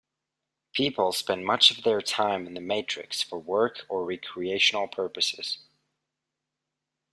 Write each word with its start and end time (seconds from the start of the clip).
People 0.73 1.11
spend 1.11 1.45
much 1.45 1.69
of 1.69 1.83
their 1.83 2.01
time 2.01 2.47
in 2.47 2.55
the 2.55 2.59
"matrix" 2.59 3.21
for 3.21 3.37
work 3.37 3.85
or 3.87 4.03
recreational 4.03 4.87
purposes. 4.87 5.59